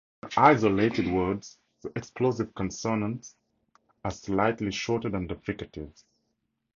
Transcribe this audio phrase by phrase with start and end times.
[0.23, 3.35] In isolated words the explosive consonants
[4.03, 6.05] are slightly shorter than the fricatives.